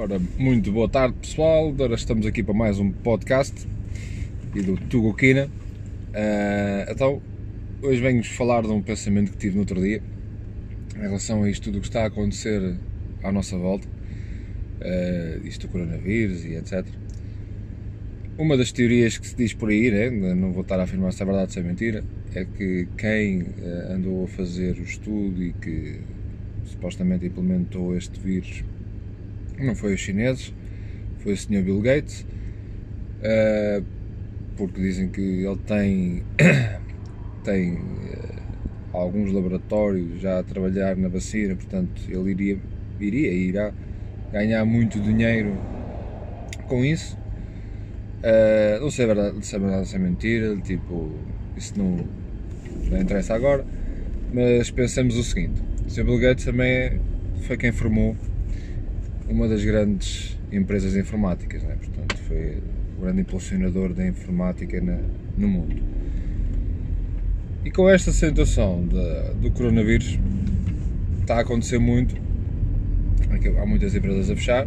Ora, 0.00 0.20
muito 0.38 0.70
boa 0.70 0.88
tarde 0.88 1.16
pessoal, 1.20 1.70
agora 1.70 1.96
estamos 1.96 2.24
aqui 2.24 2.40
para 2.40 2.54
mais 2.54 2.78
um 2.78 2.88
podcast 2.88 3.66
e 4.54 4.62
do 4.62 4.76
Tugo 4.76 5.12
Quina. 5.12 5.46
Uh, 5.46 6.92
então, 6.92 7.20
hoje 7.82 8.00
venho-vos 8.00 8.28
falar 8.28 8.62
de 8.62 8.68
um 8.68 8.80
pensamento 8.80 9.32
que 9.32 9.38
tive 9.38 9.54
no 9.54 9.62
outro 9.62 9.80
dia 9.80 10.00
em 10.94 11.00
relação 11.00 11.42
a 11.42 11.50
isto 11.50 11.64
tudo 11.64 11.80
que 11.80 11.88
está 11.88 12.04
a 12.04 12.06
acontecer 12.06 12.76
à 13.24 13.32
nossa 13.32 13.58
volta, 13.58 13.88
uh, 13.88 15.44
isto 15.44 15.66
do 15.66 15.72
coronavírus 15.72 16.44
e 16.44 16.54
etc. 16.54 16.86
Uma 18.38 18.56
das 18.56 18.70
teorias 18.70 19.18
que 19.18 19.26
se 19.26 19.34
diz 19.34 19.52
por 19.52 19.68
aí, 19.68 19.90
né, 19.90 20.10
não 20.32 20.52
vou 20.52 20.62
estar 20.62 20.78
a 20.78 20.84
afirmar 20.84 21.12
se 21.12 21.24
é 21.24 21.26
verdade 21.26 21.48
ou 21.48 21.52
se 21.54 21.58
é 21.58 21.62
mentira, 21.64 22.04
é 22.36 22.44
que 22.44 22.86
quem 22.96 23.42
uh, 23.42 23.94
andou 23.94 24.26
a 24.26 24.28
fazer 24.28 24.78
o 24.78 24.82
estudo 24.82 25.42
e 25.42 25.52
que 25.54 25.98
supostamente 26.66 27.26
implementou 27.26 27.96
este 27.96 28.20
vírus 28.20 28.62
não 29.64 29.74
foi 29.74 29.94
os 29.94 30.00
chineses, 30.00 30.52
foi 31.18 31.32
o 31.32 31.36
Sr. 31.36 31.62
Bill 31.62 31.80
Gates, 31.80 32.26
uh, 33.20 33.84
porque 34.56 34.80
dizem 34.80 35.08
que 35.08 35.20
ele 35.20 35.58
tem, 35.66 36.22
tem 37.44 37.74
uh, 37.74 38.42
alguns 38.92 39.32
laboratórios 39.32 40.20
já 40.20 40.40
a 40.40 40.42
trabalhar 40.42 40.96
na 40.96 41.08
vacina, 41.08 41.54
portanto 41.54 42.02
ele 42.08 42.30
iria, 42.30 42.58
iria 43.00 43.32
irá 43.32 43.72
ganhar 44.32 44.64
muito 44.64 45.00
dinheiro 45.00 45.56
com 46.66 46.84
isso. 46.84 47.16
Uh, 48.18 48.80
não 48.80 48.90
sei 48.90 49.04
se 49.06 49.10
é 49.10 49.14
verdade, 49.14 49.46
se 49.46 49.56
é 49.56 49.58
verdade 49.58 49.88
se 49.88 49.96
é 49.96 49.98
mentira, 49.98 50.56
tipo, 50.56 51.12
isso 51.56 51.74
não, 51.76 51.98
não 52.90 53.00
interessa 53.00 53.34
agora, 53.34 53.64
mas 54.32 54.70
pensemos 54.70 55.16
o 55.16 55.22
seguinte, 55.22 55.62
o 55.86 55.90
Sr. 55.90 56.04
Bill 56.04 56.18
Gates 56.18 56.44
também 56.44 57.00
foi 57.42 57.56
quem 57.56 57.70
formou 57.70 58.16
uma 59.28 59.46
das 59.46 59.64
grandes 59.64 60.38
empresas 60.50 60.96
informáticas, 60.96 61.62
né? 61.62 61.76
portanto 61.76 62.16
foi 62.26 62.62
o 62.98 63.02
grande 63.02 63.20
impulsionador 63.20 63.92
da 63.92 64.06
informática 64.06 64.80
na, 64.80 64.98
no 65.36 65.48
mundo. 65.48 65.76
E 67.64 67.70
com 67.70 67.88
esta 67.88 68.10
situação 68.12 68.86
de, 68.86 69.34
do 69.42 69.50
coronavírus 69.50 70.18
está 71.20 71.36
a 71.36 71.40
acontecer 71.40 71.78
muito, 71.78 72.16
há 73.60 73.66
muitas 73.66 73.94
empresas 73.94 74.30
a 74.30 74.36
fechar 74.36 74.66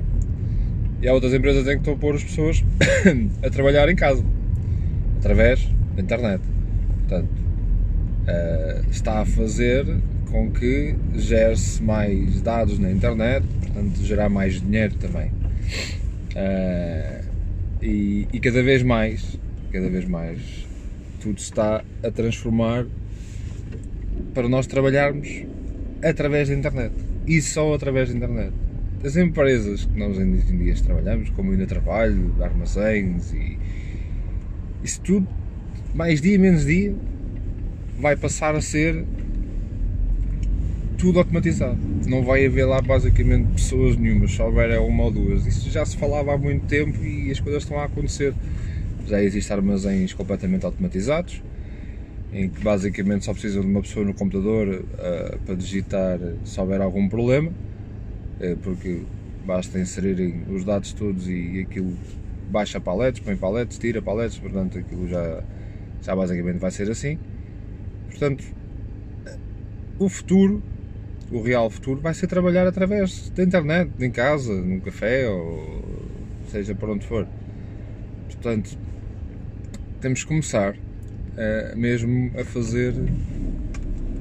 e 1.02 1.08
há 1.08 1.14
outras 1.14 1.34
empresas 1.34 1.64
em 1.64 1.72
que 1.72 1.78
estão 1.80 1.94
a 1.96 1.98
pôr 1.98 2.14
as 2.14 2.24
pessoas 2.24 2.64
a 3.44 3.50
trabalhar 3.50 3.90
em 3.90 3.96
casa, 3.96 4.24
através 5.18 5.68
da 5.96 6.02
internet. 6.02 6.42
Portanto, 7.00 7.30
uh, 8.28 8.92
está 8.92 9.22
a 9.22 9.26
fazer 9.26 9.86
com 10.32 10.50
que 10.50 10.96
gere-se 11.16 11.84
mais 11.84 12.42
dados 12.42 12.80
na 12.80 12.90
internet, 12.92 13.46
portanto 13.60 14.04
gerar 14.04 14.30
mais 14.30 14.62
dinheiro 14.62 14.96
também. 14.96 15.32
Uh, 16.32 17.26
e, 17.82 18.28
e, 18.32 18.40
cada 18.40 18.64
vez 18.64 18.82
mais, 18.84 19.38
cada 19.72 19.90
vez 19.90 20.08
mais, 20.08 20.40
tudo 21.20 21.40
se 21.40 21.46
está 21.46 21.84
a 22.04 22.12
transformar 22.12 22.86
para 24.34 24.48
nós 24.48 24.68
trabalharmos 24.68 25.44
através 26.04 26.48
da 26.48 26.56
internet 26.56 26.94
e 27.28 27.42
só 27.42 27.74
através 27.74 28.10
da 28.10 28.16
internet. 28.16 28.54
As 29.04 29.18
empresas 29.18 29.86
que 29.86 29.98
nós 29.98 30.18
em 30.18 30.36
dias 30.58 30.80
trabalhamos, 30.82 31.30
como 31.32 31.52
ainda 31.52 31.66
trabalho, 31.66 32.34
armazéns 32.40 33.34
e 33.34 33.58
isso 34.84 35.02
tudo, 35.02 35.28
mais 35.94 36.22
dia 36.22 36.38
menos 36.40 36.66
dia, 36.66 36.96
vai 38.00 38.16
passar 38.16 38.56
a 38.56 38.62
ser 38.62 39.06
tudo 41.02 41.18
automatizado. 41.18 41.80
Não 42.06 42.24
vai 42.24 42.46
haver 42.46 42.64
lá 42.66 42.80
basicamente 42.80 43.54
pessoas 43.54 43.98
nenhumas, 43.98 44.34
só 44.34 44.46
houver 44.46 44.80
uma 44.80 45.06
ou 45.06 45.12
duas. 45.12 45.48
Isso 45.48 45.68
já 45.72 45.84
se 45.84 45.98
falava 45.98 46.36
há 46.36 46.38
muito 46.38 46.68
tempo 46.68 47.04
e 47.04 47.32
as 47.32 47.40
coisas 47.40 47.64
estão 47.64 47.80
a 47.80 47.86
acontecer. 47.86 48.36
Já 49.08 49.22
existem 49.22 49.58
armazéns 49.58 50.14
completamente 50.14 50.64
automatizados, 50.64 51.42
em 52.32 52.48
que 52.48 52.64
basicamente 52.64 53.26
só 53.26 53.34
precisa 53.34 53.62
de 53.62 53.66
uma 53.66 53.82
pessoa 53.82 54.06
no 54.06 54.14
computador 54.14 54.68
uh, 54.68 55.40
para 55.40 55.56
digitar 55.56 56.20
se 56.46 56.62
houver 56.62 56.80
algum 56.80 57.10
problema, 57.10 57.50
uh, 57.50 58.58
porque 58.58 59.02
basta 59.44 59.80
inserirem 59.80 60.44
os 60.52 60.64
dados 60.64 60.94
todos 60.94 61.28
e, 61.28 61.34
e 61.34 61.62
aquilo 61.62 61.98
baixa 62.52 62.80
paletes, 62.80 63.22
põe 63.22 63.36
paletes, 63.36 63.80
tira 63.80 64.04
paletes, 64.04 64.38
portanto 64.38 64.78
aquilo 64.78 65.08
já, 65.08 65.44
já 66.04 66.16
basicamente 66.16 66.60
vai 66.60 66.70
ser 66.70 66.92
assim. 66.92 67.18
Portanto, 68.08 68.44
o 69.98 70.08
futuro 70.08 70.62
o 71.32 71.42
real 71.42 71.70
futuro 71.70 72.02
vai 72.02 72.14
ser 72.14 72.28
trabalhar 72.28 72.68
através 72.68 73.30
da 73.30 73.44
internet, 73.44 73.90
em 74.00 74.12
casa, 74.12 74.54
num 74.54 74.80
café 74.80 75.28
ou 75.30 75.82
seja 76.52 76.76
por 76.76 76.90
onde 76.90 77.06
for. 77.06 77.26
Portanto, 78.26 78.78
temos 80.02 80.24
que 80.24 80.28
começar 80.28 80.74
uh, 80.74 81.78
mesmo 81.78 82.32
a 82.38 82.44
fazer 82.44 82.94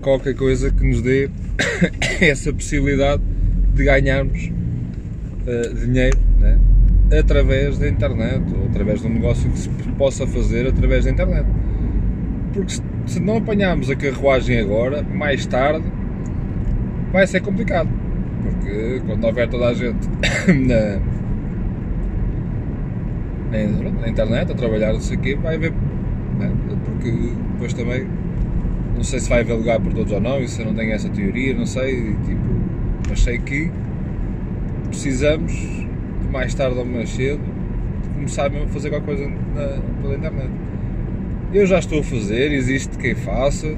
qualquer 0.01 0.35
coisa 0.35 0.71
que 0.71 0.85
nos 0.85 1.03
dê 1.03 1.29
essa 2.21 2.53
possibilidade 2.53 3.23
de 3.75 3.85
ganharmos 3.85 4.51
uh, 5.47 5.75
dinheiro 5.75 6.19
né? 6.39 6.59
através 7.19 7.77
da 7.79 7.89
internet 7.89 8.45
ou 8.55 8.67
através 8.67 9.01
de 9.01 9.09
um 9.09 9.15
negócio 9.15 9.51
que 9.51 9.59
se 9.59 9.69
possa 9.99 10.27
fazer 10.29 10.69
através 10.69 11.07
da 11.07 11.11
internet. 11.11 11.47
Porque 12.53 12.73
se, 12.73 12.83
se 13.07 13.21
não 13.21 13.39
apanharmos 13.39 13.91
a 13.91 13.97
carruagem 13.97 14.61
agora, 14.61 15.03
mais 15.03 15.45
tarde 15.47 15.85
vai 17.13 17.27
ser 17.27 17.41
complicado. 17.41 17.89
Porque 18.43 19.03
quando 19.07 19.25
houver 19.25 19.49
toda 19.49 19.69
a 19.69 19.75
gente 19.75 20.09
na, 20.49 21.01
na, 24.01 24.09
internet 24.09 24.53
a 24.53 24.55
trabalhar, 24.55 24.93
não 24.93 25.01
sei 25.01 25.17
o 25.17 25.21
quê, 25.21 25.35
vai 25.37 25.57
haver. 25.57 25.73
Né? 26.39 26.53
Porque 26.85 27.11
depois 27.53 27.73
também 27.75 28.07
não 28.97 29.05
sei 29.05 29.19
se 29.19 29.29
vai 29.29 29.41
haver 29.41 29.55
lugar 29.55 29.81
por 29.81 29.93
todos 29.93 30.13
ou 30.13 30.21
não, 30.21 30.41
isso 30.41 30.61
eu 30.61 30.67
não 30.67 30.75
tenho 30.75 30.93
essa 30.93 31.09
teoria, 31.09 31.55
não 31.55 31.65
sei, 31.65 32.15
tipo, 32.27 32.61
mas 33.09 33.21
sei 33.21 33.39
que 33.39 33.71
precisamos, 34.89 35.87
mais 36.31 36.53
tarde 36.55 36.79
ou 36.79 36.85
mais 36.85 37.09
cedo, 37.09 37.41
de 38.03 38.09
começar 38.11 38.51
mesmo 38.51 38.67
a 38.67 38.69
fazer 38.69 38.91
qualquer 38.91 39.07
coisa 39.07 39.27
na, 39.27 39.81
pela 40.03 40.17
internet. 40.17 40.51
Eu 41.53 41.67
já 41.67 41.79
estou 41.79 42.01
a 42.01 42.03
fazer, 42.03 42.53
existe 42.53 42.99
quem 42.99 43.15
faça. 43.15 43.69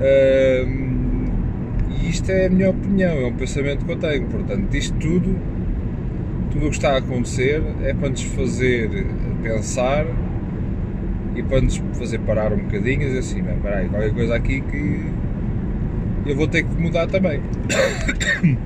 Hum, 0.00 1.01
e 2.00 2.08
isto 2.08 2.30
é 2.30 2.46
a 2.46 2.50
minha 2.50 2.70
opinião, 2.70 3.12
é 3.12 3.26
um 3.26 3.34
pensamento 3.34 3.84
que 3.84 3.92
eu 3.92 3.96
tenho. 3.96 4.26
Portanto, 4.28 4.74
isto 4.74 4.96
tudo, 4.98 5.36
tudo 6.50 6.66
o 6.66 6.70
que 6.70 6.76
está 6.76 6.92
a 6.92 6.98
acontecer 6.98 7.62
é 7.82 7.92
para 7.92 8.08
nos 8.10 8.22
fazer 8.22 9.06
pensar 9.42 10.06
e 11.34 11.42
para 11.42 11.60
nos 11.60 11.76
fazer 11.94 12.18
parar 12.20 12.52
um 12.52 12.58
bocadinho 12.58 13.02
e 13.02 13.06
dizer 13.06 13.18
assim, 13.18 13.42
mas 13.42 13.60
peraí, 13.60 13.88
qualquer 13.88 14.12
coisa 14.12 14.34
aqui 14.34 14.60
que 14.60 15.02
eu 16.26 16.36
vou 16.36 16.46
ter 16.46 16.62
que 16.64 16.74
mudar 16.80 17.06
também. 17.08 17.40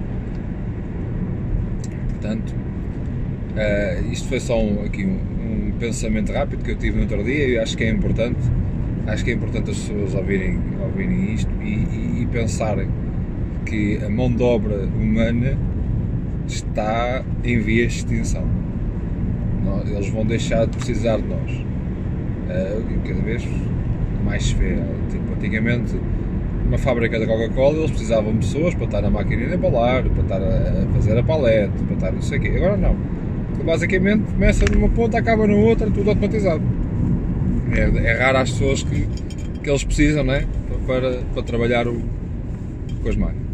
Portanto, 2.11 2.55
uh, 3.55 4.13
isto 4.13 4.29
foi 4.29 4.41
só 4.41 4.61
um, 4.61 4.85
aqui 4.85 5.05
um, 5.05 5.19
um, 5.69 5.73
pensamento 5.79 6.33
rápido 6.33 6.65
que 6.65 6.73
eu 6.73 6.77
tive 6.77 6.97
no 6.97 7.03
outro 7.03 7.23
dia 7.25 7.49
e 7.49 7.59
acho 7.59 7.77
que 7.77 7.85
é 7.85 7.91
importante. 7.91 8.41
Acho 9.07 9.25
que 9.25 9.31
é 9.31 9.35
importante 9.35 9.71
as 9.71 9.79
pessoas 9.79 10.15
ouvirem, 10.15 10.59
ouvirem 10.83 11.33
isto 11.35 11.51
e, 11.63 11.69
e, 11.69 12.23
e 12.23 12.27
pensarem 12.33 12.89
que 13.67 13.99
a 14.05 14.09
mão 14.09 14.33
de 14.33 14.43
obra 14.43 14.87
humana 14.87 15.59
está 16.47 17.23
em 17.45 17.59
vias 17.59 17.93
de 17.93 17.99
extinção. 17.99 18.45
Eles 19.87 20.09
vão 20.09 20.25
deixar 20.25 20.67
de 20.67 20.77
precisar 20.77 21.19
de 21.19 21.27
nós. 21.27 21.51
Uh, 21.51 23.07
cada 23.07 23.21
vez 23.23 23.47
mais 24.25 24.45
se. 24.45 24.55
Tipo, 24.55 25.35
antigamente, 25.35 25.95
numa 26.65 26.79
fábrica 26.79 27.19
da 27.19 27.27
Coca-Cola, 27.27 27.79
eles 27.79 27.91
precisavam 27.91 28.33
de 28.33 28.39
pessoas 28.39 28.75
para 28.75 28.85
estar 28.85 29.03
na 29.03 29.11
máquina 29.11 29.47
de 29.47 29.55
embalar, 29.55 30.05
para 30.05 30.23
estar 30.23 30.43
a 30.43 30.93
fazer 30.95 31.19
a 31.19 31.23
palete, 31.23 31.73
para 31.85 31.95
estar 31.95 32.13
não 32.13 32.23
sei 32.23 32.39
o 32.39 32.41
quê. 32.41 32.53
Agora 32.57 32.77
não. 32.77 32.97
Então, 33.53 33.65
basicamente, 33.65 34.23
começa 34.33 34.65
numa 34.73 34.89
ponta, 34.89 35.19
acaba 35.19 35.47
na 35.47 35.55
outra, 35.55 35.91
tudo 35.91 36.11
automatizado. 36.11 36.63
É, 37.73 38.07
é 38.07 38.19
raro 38.19 38.39
as 38.39 38.51
pessoas 38.51 38.83
que, 38.83 39.07
que 39.63 39.71
eles 39.71 39.85
precisam, 39.85 40.25
né? 40.25 40.47
Para, 40.87 41.23
para 41.35 41.43
trabalhar 41.43 41.87
o, 41.89 42.01
com 43.03 43.09
as 43.09 43.17
máquinas. 43.17 43.46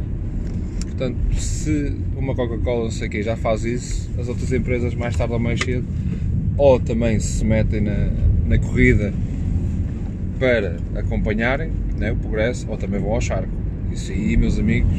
Portanto, 0.92 1.16
se 1.38 1.94
uma 2.14 2.34
Coca-Cola, 2.34 2.84
não 2.84 2.90
sei 2.90 3.08
o 3.08 3.22
já 3.22 3.34
faz 3.34 3.64
isso, 3.64 4.10
as 4.20 4.28
outras 4.28 4.52
empresas 4.52 4.94
mais 4.94 5.16
tarde 5.16 5.32
ou 5.32 5.40
mais 5.40 5.58
cedo, 5.58 5.86
ou 6.58 6.78
também 6.78 7.18
se 7.18 7.42
metem 7.44 7.80
na, 7.80 8.10
na 8.46 8.58
corrida 8.58 9.12
para 10.38 10.76
acompanharem 10.94 11.72
né, 11.98 12.12
o 12.12 12.16
progresso, 12.16 12.70
ou 12.70 12.76
também 12.76 13.00
vão 13.00 13.12
ao 13.12 13.22
charco. 13.22 13.48
Isso 13.90 14.12
aí, 14.12 14.36
meus 14.36 14.58
amigos, 14.58 14.92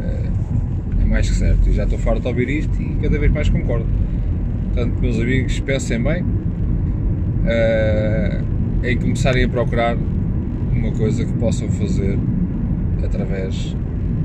é, 0.00 1.02
é 1.02 1.04
mais 1.04 1.28
que 1.28 1.34
certo. 1.34 1.68
E 1.68 1.72
já 1.72 1.84
estou 1.84 1.98
farto 1.98 2.20
de 2.20 2.28
ouvir 2.28 2.48
isto 2.48 2.80
e 2.80 2.94
cada 3.02 3.18
vez 3.18 3.32
mais 3.32 3.48
concordo. 3.48 3.86
Portanto, 4.72 4.94
meus 5.00 5.18
amigos, 5.18 5.58
pensem 5.58 6.00
bem 6.00 6.22
uh, 7.42 8.86
em 8.86 8.96
começarem 8.96 9.44
a 9.44 9.48
procurar 9.48 9.96
uma 10.72 10.92
coisa 10.92 11.24
que 11.24 11.32
possam 11.32 11.68
fazer 11.68 12.16
através 13.04 13.76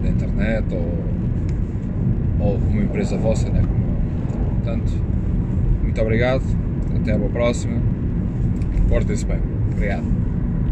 da 0.02 0.10
internet 0.10 0.66
ou, 0.74 2.48
ou 2.48 2.56
uma 2.56 2.82
empresa 2.82 3.18
vossa, 3.18 3.50
né? 3.50 3.64
Portanto, 4.56 4.92
muito 5.82 6.02
obrigado, 6.02 6.44
até 6.96 7.14
à 7.14 7.20
próxima. 7.30 7.78
Portem-se 8.88 9.26
bem. 9.26 9.40
Obrigado. 9.74 10.27